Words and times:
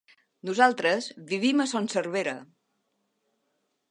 Nosaltres 0.49 1.09
vivim 1.33 1.61
a 1.65 1.69
Son 1.73 1.91
Servera. 1.95 2.35